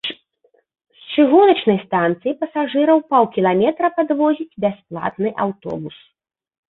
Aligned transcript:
З 1.01 1.17
чыгуначнай 1.17 1.77
станцыі 1.83 2.33
пасажыраў 2.41 3.03
паўкіламетра 3.13 3.87
падвозіць 3.99 4.57
бясплатны 4.67 5.29
аўтобус. 5.47 5.95